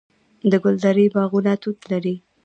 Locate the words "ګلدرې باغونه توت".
0.63-1.79